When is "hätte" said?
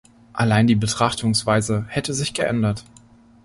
1.87-2.15